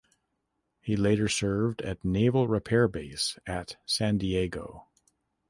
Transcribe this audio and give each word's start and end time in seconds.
He 0.81 0.95
later 0.95 1.29
served 1.29 1.79
at 1.83 2.03
naval 2.03 2.47
repair 2.47 2.87
base 2.87 3.37
at 3.45 3.75
San 3.85 4.17
Diego. 4.17 4.87